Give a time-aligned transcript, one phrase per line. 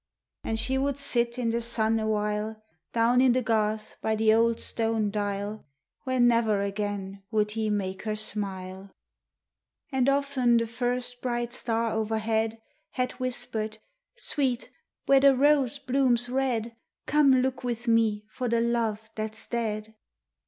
[0.43, 2.59] And she would sit in the sun a while,
[2.91, 5.67] Down in the garth by the old stone dial,
[6.05, 8.89] Where never again would he make her smile.
[9.91, 12.59] And often the first bright star o'erhead
[12.93, 13.77] Had whispered,
[14.15, 14.71] "Sweet,
[15.05, 16.75] where the rose blooms red,
[17.05, 19.93] Come look with me for the love that's dead."